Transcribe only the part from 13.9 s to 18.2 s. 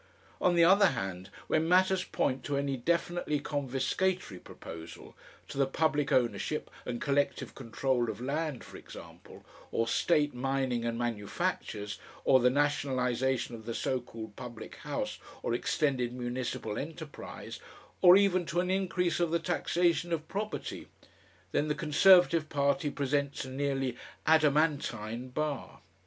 called public house or extended municipal enterprise, or